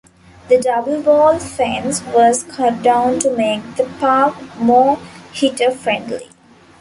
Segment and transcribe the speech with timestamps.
[0.49, 4.97] The "double wall" fence was cut down to make the park more
[5.31, 6.27] hitter-friendly.